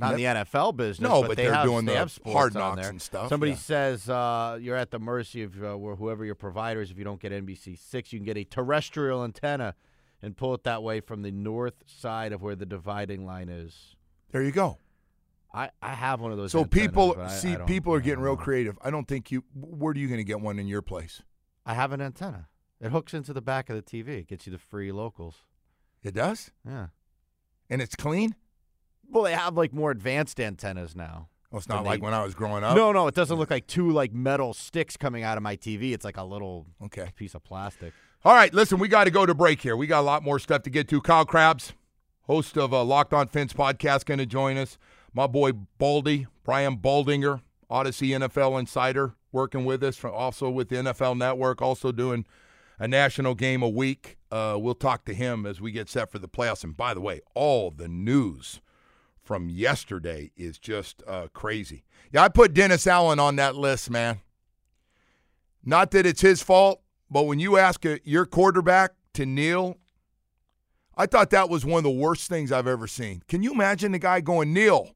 [0.00, 1.00] Not in the NFL business.
[1.08, 2.90] No, but, they they're have, doing they the have sports hard on knocks there.
[2.90, 3.58] and stuff, Somebody yeah.
[3.58, 6.92] says uh, you're at the mercy of uh, wh- whoever your provider is.
[6.92, 9.74] If you don't get NBC six, you can get a terrestrial antenna
[10.22, 13.96] and pull it that way from the north side of where the dividing line is.
[14.30, 14.78] There you go.
[15.52, 16.52] I, I have one of those.
[16.52, 18.42] So antennas, people but I- see I don't- people are getting real know.
[18.42, 18.78] creative.
[18.80, 19.42] I don't think you.
[19.52, 21.22] Where are you going to get one in your place?
[21.66, 22.46] I have an antenna.
[22.80, 24.20] It hooks into the back of the TV.
[24.20, 25.42] It gets you the free locals.
[26.04, 26.86] It does, Yeah.
[27.70, 28.34] And it's clean.
[29.10, 31.28] Well, they have like more advanced antennas now.
[31.50, 32.76] Well, it's not like they- when I was growing up.
[32.76, 35.92] No, no, it doesn't look like two like metal sticks coming out of my TV.
[35.92, 37.10] It's like a little Okay.
[37.16, 37.92] piece of plastic.
[38.24, 39.76] All right, listen, we got to go to break here.
[39.76, 41.00] We got a lot more stuff to get to.
[41.00, 41.72] Kyle Crabbs,
[42.24, 44.76] host of a Locked On Fence podcast, going to join us.
[45.14, 50.76] My boy Baldy, Brian Baldinger, Audacy NFL Insider, working with us, from, also with the
[50.76, 52.26] NFL Network, also doing
[52.78, 54.17] a national game a week.
[54.30, 56.64] Uh, we'll talk to him as we get set for the playoffs.
[56.64, 58.60] And by the way, all the news
[59.22, 61.84] from yesterday is just uh, crazy.
[62.12, 64.20] Yeah, I put Dennis Allen on that list, man.
[65.64, 69.76] Not that it's his fault, but when you ask a, your quarterback to kneel,
[70.96, 73.22] I thought that was one of the worst things I've ever seen.
[73.28, 74.94] Can you imagine the guy going kneel?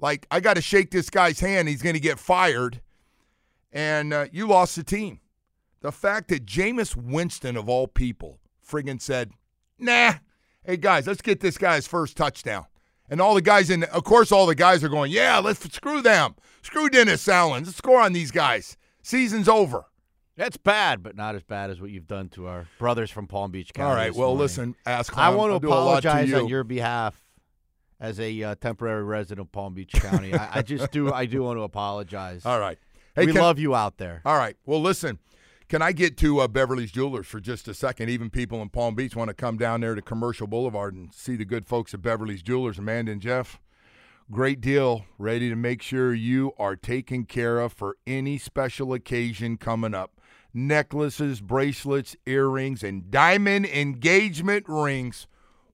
[0.00, 2.80] Like I got to shake this guy's hand, he's going to get fired,
[3.72, 5.20] and uh, you lost the team.
[5.80, 9.32] The fact that Jameis Winston of all people friggin' said,
[9.78, 10.14] "Nah,
[10.64, 12.66] hey guys, let's get this guy's first touchdown,"
[13.08, 16.02] and all the guys in, of course, all the guys are going, "Yeah, let's screw
[16.02, 18.76] them, screw Dennis Allen, let's score on these guys.
[19.02, 19.86] Season's over."
[20.36, 23.50] That's bad, but not as bad as what you've done to our brothers from Palm
[23.50, 23.90] Beach County.
[23.90, 24.42] All right, well, morning.
[24.42, 27.20] listen, ask I want to do a lot to apologize on your behalf
[27.98, 30.32] as a uh, temporary resident of Palm Beach County.
[30.34, 31.12] I, I just do.
[31.12, 32.46] I do want to apologize.
[32.46, 32.78] All right.
[33.16, 34.22] we can- love you out there.
[34.24, 34.56] All right.
[34.64, 35.18] Well, listen.
[35.68, 38.08] Can I get to uh, Beverly's Jewelers for just a second?
[38.08, 41.36] Even people in Palm Beach want to come down there to Commercial Boulevard and see
[41.36, 43.60] the good folks at Beverly's Jewelers, Amanda and Jeff.
[44.30, 45.04] Great deal.
[45.18, 50.18] Ready to make sure you are taken care of for any special occasion coming up.
[50.54, 55.26] Necklaces, bracelets, earrings, and diamond engagement rings.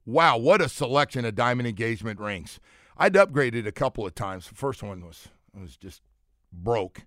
[0.04, 2.59] Wow, what a selection of diamond engagement rings.
[2.96, 4.48] I'd upgraded a couple of times.
[4.48, 6.02] The first one was was just
[6.52, 7.02] broke.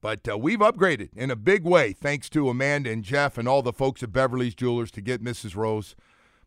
[0.00, 3.62] But uh, we've upgraded in a big way thanks to Amanda and Jeff and all
[3.62, 5.56] the folks at Beverly's Jewelers to get Mrs.
[5.56, 5.96] Rose,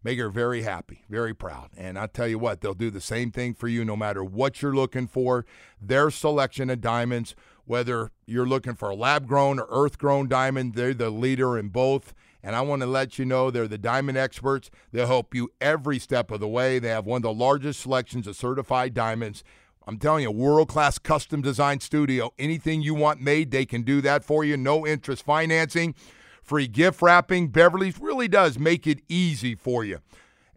[0.04, 1.70] make her very happy, very proud.
[1.76, 4.62] And I tell you what, they'll do the same thing for you no matter what
[4.62, 5.46] you're looking for.
[5.82, 7.36] Their selection of diamonds,
[7.66, 11.70] whether you're looking for a lab grown or earth grown diamond, they're the leader in
[11.70, 12.14] both.
[12.44, 14.72] And I want to let you know they're the diamond experts.
[14.92, 16.80] They'll help you every step of the way.
[16.80, 19.44] They have one of the largest selections of certified diamonds.
[19.88, 22.34] I'm telling you, world class custom design studio.
[22.38, 24.56] Anything you want made, they can do that for you.
[24.56, 25.96] No interest financing,
[26.44, 27.48] free gift wrapping.
[27.48, 30.00] Beverly's really does make it easy for you.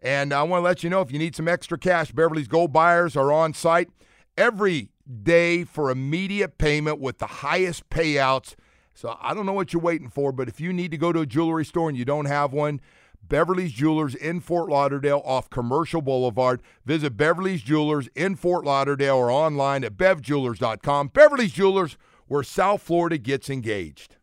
[0.01, 2.71] And I want to let you know if you need some extra cash, Beverly's Gold
[2.71, 3.89] Buyers are on site
[4.37, 4.89] every
[5.23, 8.53] day for immediate payment with the highest payouts.
[8.93, 11.21] So I don't know what you're waiting for, but if you need to go to
[11.21, 12.79] a jewelry store and you don't have one,
[13.27, 16.61] Beverly's Jewelers in Fort Lauderdale off Commercial Boulevard.
[16.85, 21.09] Visit Beverly's Jewelers in Fort Lauderdale or online at bevjewelers.com.
[21.09, 24.15] Beverly's Jewelers, where South Florida gets engaged.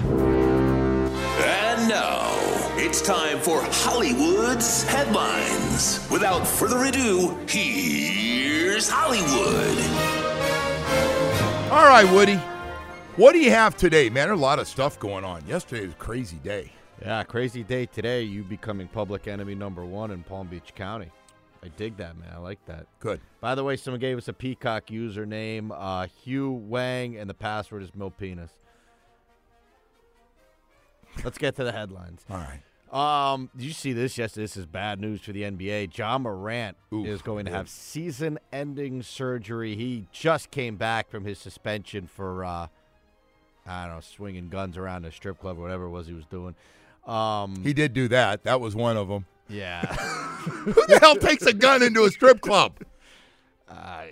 [0.00, 2.28] And now
[2.76, 6.06] it's time for Hollywood's headlines.
[6.10, 9.78] Without further ado, here's Hollywood.
[11.70, 12.40] All right, Woody.
[13.16, 14.28] What do you have today, man?
[14.28, 15.44] There's a lot of stuff going on.
[15.46, 16.72] Yesterday was a crazy day.
[17.02, 18.22] Yeah, crazy day today.
[18.22, 21.10] You becoming public enemy number one in Palm Beach County.
[21.62, 22.28] I dig that, man.
[22.34, 22.86] I like that.
[23.00, 23.20] Good.
[23.40, 27.82] By the way, someone gave us a Peacock username, uh, Hugh Wang, and the password
[27.82, 28.50] is Milpenis.
[31.24, 32.24] Let's get to the headlines.
[32.30, 32.60] All right.
[32.92, 35.96] Um, did you see this Yes, This is bad news for the NBA.
[35.96, 39.76] Ja Morant Oof, is going to have season-ending surgery.
[39.76, 42.66] He just came back from his suspension for, uh,
[43.66, 46.26] I don't know, swinging guns around a strip club or whatever it was he was
[46.26, 46.56] doing.
[47.10, 48.44] Um, He did do that.
[48.44, 49.26] That was one of them.
[49.48, 49.80] yeah.
[50.40, 52.72] Who the hell takes a gun into a strip club?
[53.70, 54.10] I,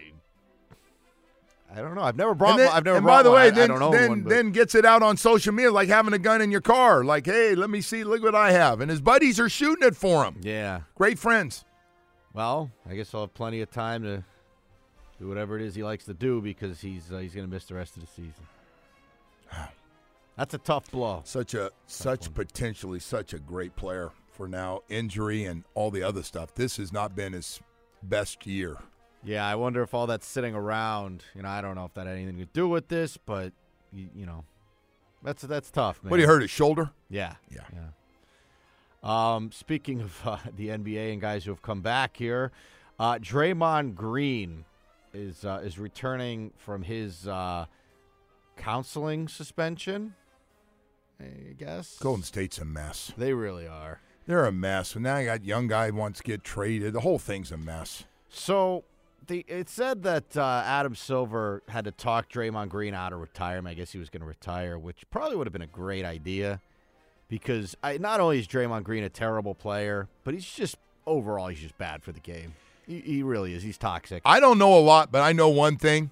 [1.74, 2.02] I don't know.
[2.02, 2.52] I've never brought.
[2.52, 4.24] And, then- I've never and by the way, I, then, I then, one.
[4.24, 7.02] Then gets it out on social media like having a gun in your car.
[7.04, 8.80] Like, hey, let me see, look what I have.
[8.80, 10.36] And his buddies are shooting it for him.
[10.42, 10.80] yeah.
[10.96, 11.64] Great friends.
[12.34, 14.22] Well, I guess I'll have plenty of time to
[15.18, 17.64] do whatever it is he likes to do because he's uh, he's going to miss
[17.64, 18.44] the rest of the season.
[20.38, 21.22] That's a tough blow.
[21.24, 24.82] Such a such potentially such a great player for now.
[24.88, 26.54] Injury and all the other stuff.
[26.54, 27.60] This has not been his
[28.04, 28.76] best year.
[29.24, 32.06] Yeah, I wonder if all that sitting around, you know, I don't know if that
[32.06, 33.52] had anything to do with this, but
[33.92, 34.44] you, you know,
[35.24, 36.10] that's that's tough, man.
[36.12, 36.90] What you hurt his shoulder?
[37.10, 37.62] Yeah, Yeah.
[37.74, 37.88] yeah.
[39.02, 42.52] Um, speaking of uh, the NBA and guys who have come back here,
[43.00, 44.64] uh, Draymond Green
[45.12, 47.66] is uh, is returning from his uh,
[48.56, 50.14] counseling suspension.
[51.20, 53.12] I guess Golden State's a mess.
[53.16, 54.00] they really are.
[54.26, 54.94] They're a mess.
[54.94, 56.92] And now you got young guy wants to get traded.
[56.92, 58.04] The whole thing's a mess.
[58.28, 58.84] So
[59.26, 63.72] the it said that uh, Adam Silver had to talk Draymond Green out of retirement.
[63.72, 66.60] I guess he was going to retire, which probably would have been a great idea
[67.28, 70.76] because I, not only is Draymond Green a terrible player, but he's just
[71.06, 72.54] overall he's just bad for the game.
[72.86, 73.62] He, he really is.
[73.62, 74.22] He's toxic.
[74.24, 76.10] I don't know a lot, but I know one thing.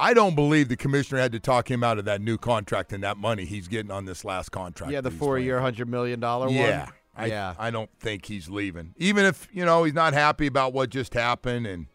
[0.00, 3.02] I don't believe the commissioner had to talk him out of that new contract and
[3.04, 4.92] that money he's getting on this last contract.
[4.92, 6.54] yeah, the four-year, hundred million dollar one.
[6.54, 6.88] Yeah.
[7.16, 7.54] I, yeah.
[7.58, 8.94] I don't think he's leaving.
[8.96, 11.86] Even if, you know, he's not happy about what just happened and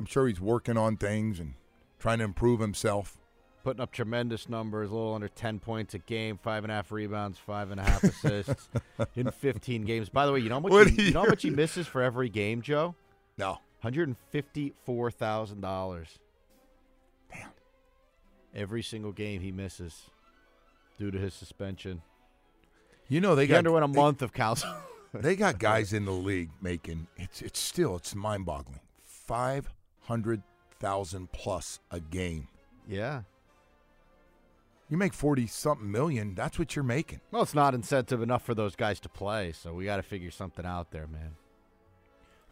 [0.00, 1.54] I'm sure he's working on things and
[1.98, 3.18] trying to improve himself.
[3.62, 6.90] Putting up tremendous numbers, a little under ten points a game, five and a half
[6.90, 8.70] rebounds, five and a half assists
[9.14, 10.08] in fifteen games.
[10.08, 11.50] By the way, you know how much What he, do you know how much he
[11.50, 12.94] misses for every game, Joe?
[13.36, 13.58] No.
[13.82, 16.18] Hundred and fifty-four thousand dollars.
[17.32, 17.48] Damn.
[18.54, 20.10] Every single game he misses
[20.98, 22.02] due to his suspension.
[23.08, 24.72] You know, they He got underwent a they- month of counsel.
[25.12, 28.78] They got guys in the league making it's it's still it's mind boggling.
[29.02, 29.68] Five
[30.02, 30.44] hundred
[30.78, 32.46] thousand plus a game.
[32.86, 33.22] yeah.
[34.88, 37.20] You make forty something million, that's what you're making.
[37.32, 40.30] Well, it's not incentive enough for those guys to play, so we got to figure
[40.30, 41.34] something out there, man.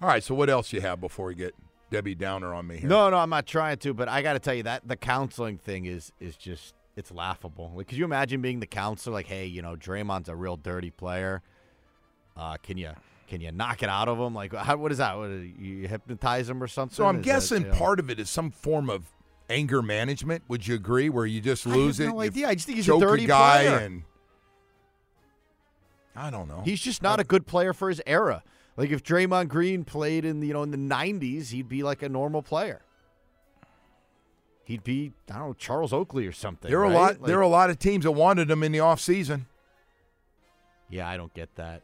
[0.03, 1.55] All right, so what else you have before we get
[1.91, 2.89] Debbie Downer on me here?
[2.89, 5.59] No, no, I'm not trying to, but I got to tell you that the counseling
[5.59, 7.73] thing is is just it's laughable.
[7.75, 9.15] Like, could you imagine being the counselor?
[9.15, 11.43] Like, hey, you know, Draymond's a real dirty player.
[12.37, 12.91] Uh, can you
[13.29, 14.35] can you knock it out of him?
[14.35, 15.17] Like, how, what is that?
[15.17, 16.95] What, you hypnotize him or something?
[16.95, 19.13] So I'm Is that, guessing you know- part of it is some form of
[19.51, 20.43] anger management.
[20.49, 21.09] Would you agree?
[21.09, 22.49] Where you just I lose have it, no idea.
[22.49, 23.79] I just think he's a dirty guy, player.
[23.79, 24.03] and
[26.17, 26.63] I don't know.
[26.65, 28.43] He's just not a good player for his era.
[28.79, 32.03] Like if Draymond Green played in the, you know in the '90s, he'd be like
[32.03, 32.81] a normal player.
[34.63, 36.71] He'd be I don't know Charles Oakley or something.
[36.71, 37.21] there are a lot.
[37.21, 39.47] Like- there are a lot of teams that wanted him in the off season.
[40.89, 41.83] Yeah, I don't get that.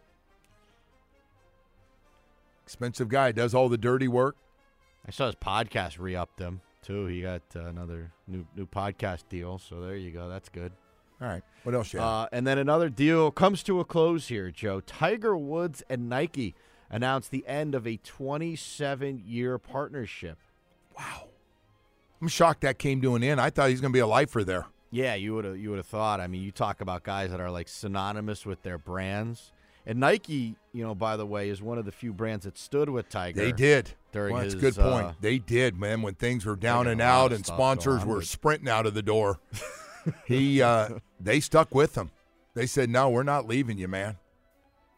[2.64, 4.36] Expensive guy does all the dirty work.
[5.06, 7.06] I saw his podcast re-upped him too.
[7.06, 9.58] He got uh, another new new podcast deal.
[9.58, 10.28] So there you go.
[10.28, 10.70] That's good.
[11.20, 12.08] All right, what else you have?
[12.08, 14.80] Uh, and then another deal comes to a close here, Joe.
[14.80, 16.54] Tiger Woods and Nike
[16.90, 20.38] announced the end of a 27-year partnership.
[20.96, 21.28] Wow.
[22.20, 23.40] I'm shocked that came to an end.
[23.40, 24.66] I thought he's going to be a lifer there.
[24.90, 26.20] Yeah, you would have you would have thought.
[26.20, 29.50] I mean, you talk about guys that are like synonymous with their brands.
[29.86, 32.88] And Nike, you know, by the way, is one of the few brands that stood
[32.88, 33.40] with Tiger.
[33.40, 33.90] They did.
[34.12, 35.06] during well, that's a his, good point.
[35.06, 36.00] uh, they did, man.
[36.00, 39.40] When things were down and out and sponsors were with- sprinting out of the door,
[40.26, 42.10] he uh, they stuck with him.
[42.54, 44.16] They said, "No, we're not leaving you, man."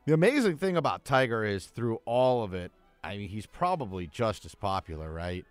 [0.07, 2.71] The amazing thing about Tiger is through all of it,
[3.03, 5.45] I mean, he's probably just as popular, right?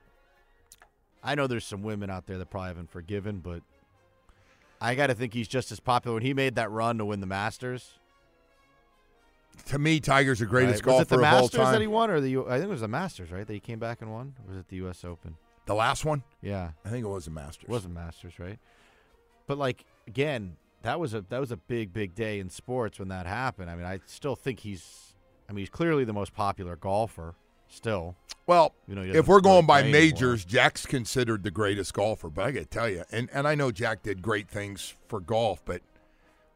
[1.23, 3.61] I know there's some women out there that probably haven't forgiven, but
[4.79, 6.15] I got to think he's just as popular.
[6.15, 7.99] When he made that run to win the Masters,
[9.67, 10.93] To me, Tiger's the greatest right?
[10.93, 11.71] was golfer it the of all Masters time.
[11.73, 13.45] that he won, or the U- I think it was the Masters, right?
[13.47, 15.03] That he came back and won, or was it the U.S.
[15.03, 15.35] Open?
[15.65, 16.21] the last one?
[16.43, 17.63] Yeah, I think it was the Masters.
[17.63, 18.59] it wasn't Masters, right?
[19.47, 23.09] But like again, that was a that was a big big day in sports when
[23.09, 23.69] that happened.
[23.69, 25.13] I mean, I still think he's.
[25.49, 27.35] I mean, he's clearly the most popular golfer.
[27.67, 28.15] Still,
[28.45, 30.01] Well, You know, if we're going by play anymore.
[30.01, 32.29] majors, Jack's considered the greatest golfer.
[32.29, 35.19] But I got to tell you, and, and I know Jack did great things for
[35.19, 35.81] golf, but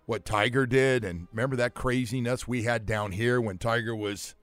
[0.06, 4.36] what Tiger did, and remember that craziness we had down here when Tiger was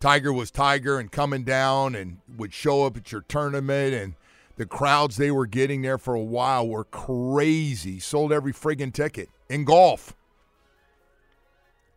[0.00, 4.14] Tiger was Tiger and coming down and would show up at your tournament and
[4.56, 8.00] the crowds they were getting there for a while were crazy.
[8.00, 10.14] Sold every friggin' ticket in golf.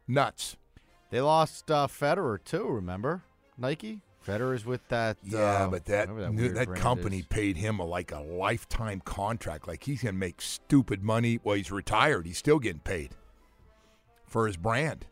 [0.08, 0.58] Nuts.
[1.12, 2.68] they lost uh, Federer too.
[2.68, 3.24] Remember
[3.58, 4.02] Nike?
[4.26, 5.18] Federer's with that.
[5.24, 7.26] Yeah, uh, but that that, that company is.
[7.28, 9.68] paid him a, like a lifetime contract.
[9.68, 11.40] Like he's gonna make stupid money.
[11.44, 12.26] Well, he's retired.
[12.26, 13.12] He's still getting paid
[14.26, 15.06] for his brand.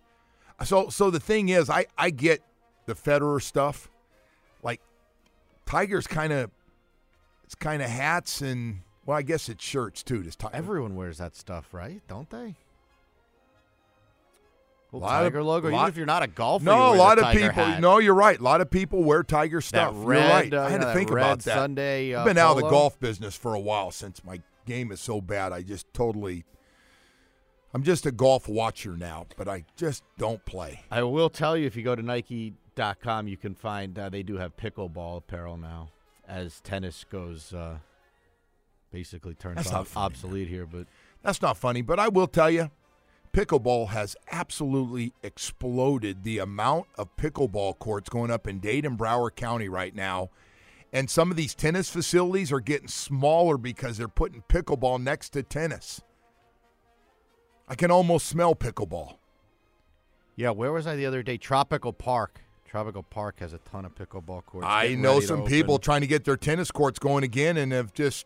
[0.65, 2.41] So so the thing is, I I get
[2.85, 3.89] the Federer stuff.
[4.61, 4.81] Like
[5.65, 6.51] Tiger's kind of
[7.47, 10.21] it's kind of hats and well, I guess it's shirts too.
[10.21, 10.55] Does Tiger?
[10.55, 12.01] Everyone wears that stuff, right?
[12.07, 12.55] Don't they?
[14.91, 15.69] Well, Lot of- Tiger logo.
[15.69, 17.49] lot- even if you're not a golfer, you No, a lot of people.
[17.51, 17.81] hat.
[17.81, 18.39] No, you're right.
[18.39, 19.93] A lot of people wear Tiger That stuff.
[19.97, 20.53] red, you're right.
[20.53, 21.55] uh, I had to think about that.
[21.55, 24.91] Sunday, uh, I've been out of the golf business for a while since my game
[24.91, 25.51] is so bad.
[25.51, 26.45] I just totally.
[27.73, 30.81] I'm just a golf watcher now, but I just don't play.
[30.89, 34.37] I will tell you, if you go to Nike.com, you can find uh, they do
[34.37, 35.89] have pickleball apparel now,
[36.27, 37.77] as tennis goes uh,
[38.91, 40.65] basically turns That's ob- not funny, obsolete here.
[40.65, 40.87] But
[41.23, 42.71] That's not funny, but I will tell you,
[43.33, 46.23] pickleball has absolutely exploded.
[46.23, 50.29] The amount of pickleball courts going up in Dade and Broward County right now,
[50.93, 55.43] and some of these tennis facilities are getting smaller because they're putting pickleball next to
[55.43, 56.01] tennis.
[57.67, 59.17] I can almost smell pickleball.
[60.37, 61.37] yeah, where was I the other day?
[61.37, 62.41] Tropical Park.
[62.67, 64.67] Tropical Park has a ton of pickleball courts.
[64.67, 65.51] I getting know some open.
[65.51, 68.25] people trying to get their tennis courts going again and have just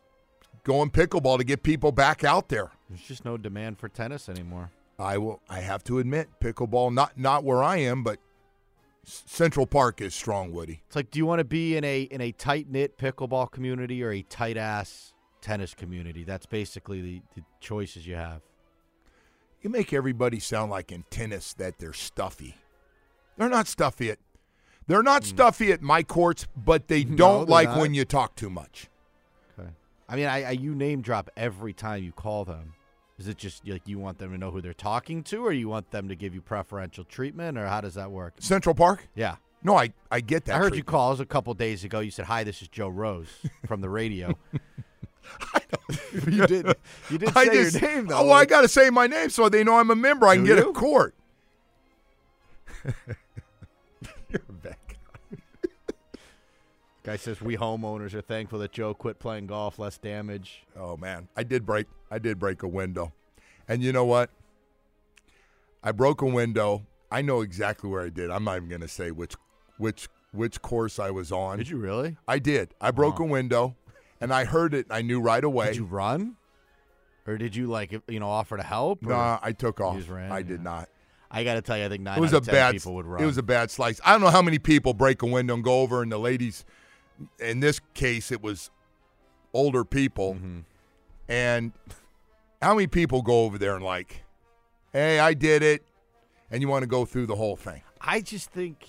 [0.64, 2.72] going pickleball to get people back out there.
[2.90, 4.72] There's just no demand for tennis anymore.
[4.98, 5.42] I will.
[5.50, 8.20] I have to admit, pickleball not not where I am, but
[9.04, 10.82] Central Park is strong, Woody.
[10.88, 14.04] It's like, do you want to be in a in a tight knit pickleball community
[14.04, 16.24] or a tight ass tennis community?
[16.24, 18.42] That's basically the, the choices you have.
[19.62, 22.56] You make everybody sound like in tennis that they're stuffy.
[23.38, 24.18] They're not stuffy at.
[24.92, 27.12] They're not stuffy at my courts, but they Hmm.
[27.12, 27.80] No, don't they're like not.
[27.80, 28.90] when you talk too much.
[29.58, 29.70] Okay.
[30.10, 32.74] I mean, I, I you name drop every time you call them.
[33.18, 35.70] Is it just like you want them to know who they're talking to, or you
[35.70, 38.34] want them to give you preferential treatment, or how does that work?
[38.40, 39.08] Central Park?
[39.16, 39.36] Yeah.
[39.64, 40.56] No, I I get that.
[40.56, 40.88] I heard you treatment.
[40.88, 42.00] call was a couple days ago.
[42.00, 43.28] You said, "Hi, this is Joe Rose
[43.68, 44.34] from the radio."
[46.28, 46.66] you did.
[47.12, 48.18] You did I say just, your name though.
[48.18, 50.26] Oh, I got to say my name so they know I'm a member.
[50.28, 50.72] I can Do get you?
[50.72, 51.14] a court.
[54.30, 54.76] You're a bad.
[57.04, 59.80] Guy says we homeowners are thankful that Joe quit playing golf.
[59.80, 60.64] Less damage.
[60.78, 61.88] Oh man, I did break.
[62.12, 63.12] I did break a window,
[63.68, 64.30] and you know what?
[65.84, 66.86] I broke a window.
[67.12, 68.30] I know exactly where I did.
[68.30, 69.34] I'm not even going to say which
[69.78, 71.58] which which course I was on.
[71.58, 72.18] Did you really?
[72.28, 72.74] I did.
[72.80, 73.76] I broke a window,
[74.20, 74.86] and I heard it.
[74.86, 75.68] and I knew right away.
[75.68, 76.36] Did you run,
[77.26, 79.04] or did you like you know offer to help?
[79.06, 80.08] or- Nah, I took off.
[80.10, 80.32] ran?
[80.32, 80.88] I did not.
[81.34, 82.72] I got to tell you, I think nine It was out a of 10 bad.
[82.74, 83.24] people would run.
[83.24, 84.02] It was a bad slice.
[84.04, 86.66] I don't know how many people break a window and go over, and the ladies.
[87.40, 88.70] In this case, it was
[89.54, 90.60] older people, Mm-hmm.
[91.30, 91.72] and
[92.62, 94.24] how many people go over there and like,
[94.94, 95.84] "Hey, I did it,"
[96.50, 97.82] and you want to go through the whole thing.
[98.00, 98.86] I just think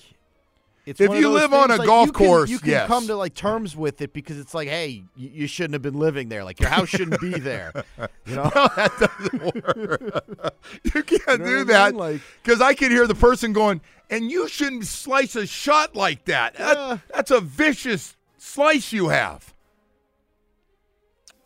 [0.87, 2.87] it's If you live on a like, golf you can- course, you can yes.
[2.89, 5.99] come to like terms with it because it's like, hey, you, you shouldn't have been
[5.99, 6.43] living there.
[6.45, 7.73] Like your house shouldn't be there.
[8.27, 10.55] You know, No, that doesn't work.
[10.95, 11.99] you can't know do what I that mean?
[12.01, 13.81] Like- because I can hear the person going,
[14.11, 16.55] "And you shouldn't slice a shot like that.
[16.55, 19.55] That- that's a vicious slice you have."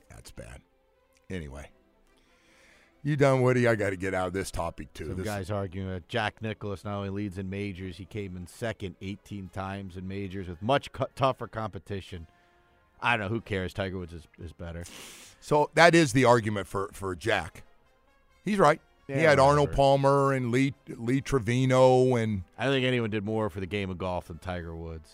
[0.09, 0.61] That's bad.
[1.30, 1.68] Anyway,
[3.03, 3.66] you done, Woody?
[3.68, 5.07] I got to get out of this topic too.
[5.09, 8.47] Some This- guys arguing that Jack Nicklaus not only leads in majors, he came in
[8.47, 12.26] second 18 times in majors with much cu- tougher competition.
[13.01, 13.34] I don't know.
[13.34, 13.74] Who cares?
[13.74, 14.84] Tiger Woods is, is better.
[15.40, 17.62] So that is the argument for for Jack.
[18.44, 18.80] He's right.
[19.07, 19.72] he had Arnold.
[19.72, 23.90] Palmer and Lee Lee Trevino, and I don't think anyone did more for the game
[23.90, 25.12] of golf than Tiger Woods.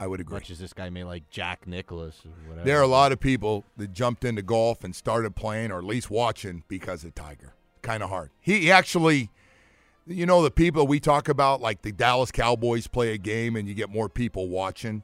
[0.00, 0.36] I would agree.
[0.36, 2.64] Much as this guy may like Jack Nicklaus or whatever.
[2.64, 5.84] There are a lot of people that jumped into golf and started playing or at
[5.84, 7.52] least watching because of Tiger.
[7.82, 8.30] Kind of hard.
[8.40, 9.30] He actually,
[10.06, 13.68] You know the people we talk about, like the Dallas Cowboys play a game and
[13.68, 15.02] you get more people watching.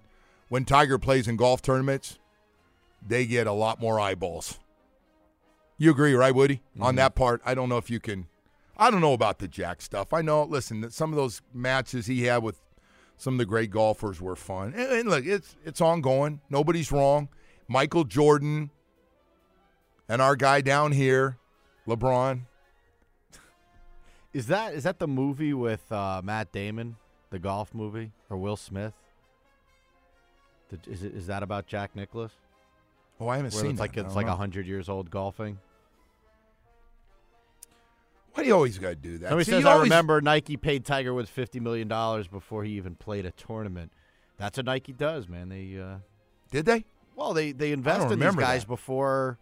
[0.48, 2.18] When Tiger plays in golf tournaments,
[3.06, 4.58] they get a lot more eyeballs.
[5.76, 6.62] You agree, right, Woody?
[6.80, 6.96] On mm-hmm.
[6.96, 8.28] that part, I don't know if you can.
[8.78, 10.14] I don't know about the Jack stuff.
[10.14, 10.42] I know.
[10.44, 12.60] Listen, some of those matches he had with
[13.16, 14.74] some of the great golfers were fun.
[14.74, 16.40] And, and look, it's it's ongoing.
[16.50, 17.28] Nobody's wrong.
[17.68, 18.70] Michael Jordan
[20.08, 21.36] and our guy down here,
[21.86, 22.42] LeBron.
[24.32, 26.96] Is that is that the movie with uh, Matt Damon,
[27.30, 28.92] the golf movie, or Will Smith?
[30.68, 32.32] The- Is it is that about Jack Nicklaus?
[33.18, 33.82] Oh, I haven't Where seen it's that.
[33.82, 35.58] like it's like hundred years old golfing.
[38.36, 39.30] Why do you always got to do that?
[39.30, 42.72] Somebody See, says I always- remember Nike paid Tiger Woods fifty million dollars before he
[42.72, 43.92] even played a tournament.
[44.36, 45.48] That's what Nike does, man.
[45.48, 45.96] They uh,
[46.50, 46.84] did they?
[47.14, 48.68] Well, they they invest in these guys that.
[48.68, 49.38] before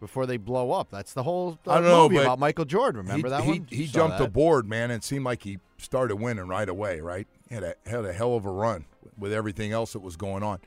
[0.00, 0.90] before they blow up.
[0.90, 3.02] That's the whole uh, know, movie about Michael Jordan.
[3.02, 3.66] Remember he, that he, one?
[3.70, 4.24] He jumped that.
[4.24, 7.00] aboard, man, and it seemed like he started winning right away.
[7.00, 8.84] Right, had a had a hell of a run
[9.16, 10.58] with everything else that was going on.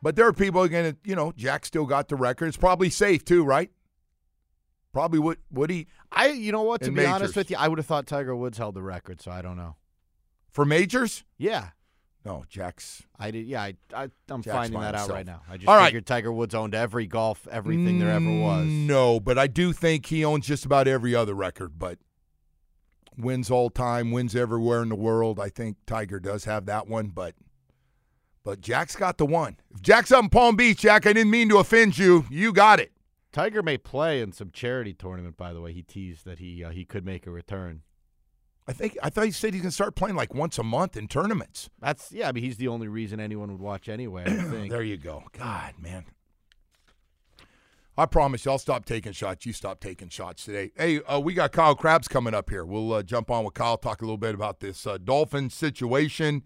[0.00, 0.96] But there are people again.
[1.04, 2.46] You know, Jack still got the record.
[2.46, 3.70] It's probably safe too, right?
[4.92, 6.82] Probably would would he I you know what?
[6.82, 9.30] To be honest with you, I would have thought Tiger Woods held the record, so
[9.30, 9.76] I don't know.
[10.50, 11.24] for majors?
[11.38, 11.68] Yeah,
[12.26, 13.02] No, Jack's.
[13.18, 13.46] I did.
[13.46, 15.40] Yeah, I, I I'm Jack's finding that out right now.
[15.48, 15.86] I just All right.
[15.86, 18.66] figured Tiger Woods owned every golf, everything there ever was.
[18.66, 21.78] Mm, no, but I do think he owns just about every other record.
[21.78, 21.98] But
[23.16, 25.40] wins all time, wins everywhere in the world.
[25.40, 27.34] I think Tiger does have that one, but
[28.44, 29.56] but Jack's got the one.
[29.74, 32.24] If Jack's up in Palm Beach, Jack, I didn't mean to offend you.
[32.30, 32.92] You got it.
[33.32, 35.36] Tiger may play in some charity tournament.
[35.36, 37.82] By the way, he teased that he uh, he could make a return.
[38.68, 41.08] I think I thought he said he can start playing like once a month in
[41.08, 41.70] tournaments.
[41.80, 42.28] That's yeah.
[42.28, 44.24] I mean, he's the only reason anyone would watch anyway.
[44.26, 44.70] I think.
[44.70, 45.24] There you go.
[45.32, 46.04] God, man.
[47.96, 49.44] I promise you, I'll stop taking shots.
[49.44, 50.72] You stop taking shots today.
[50.76, 52.64] Hey, uh, we got Kyle Crabbs coming up here.
[52.64, 56.42] We'll uh, jump on with Kyle, talk a little bit about this uh, Dolphin situation.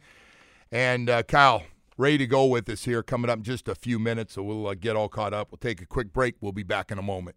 [0.73, 1.63] And uh, Kyle,
[1.97, 4.35] ready to go with us here coming up in just a few minutes.
[4.35, 5.49] So we'll uh, get all caught up.
[5.51, 6.35] We'll take a quick break.
[6.41, 7.37] We'll be back in a moment.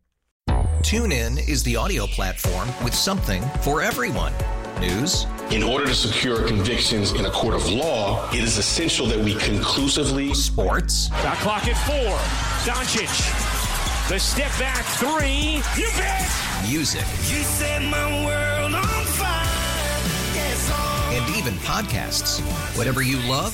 [0.82, 4.34] TuneIn is the audio platform with something for everyone.
[4.80, 9.20] News, In order to secure convictions in a court of law, it is essential that
[9.20, 12.16] we conclusively sports, Shot clock at four.
[12.64, 13.10] Doncic.
[14.08, 15.62] The step back three.
[15.78, 16.26] You bet.
[16.70, 19.46] music, You set my world on fire.
[20.34, 20.72] Yes,
[21.12, 22.40] and even podcasts.
[22.78, 23.54] Whatever you love,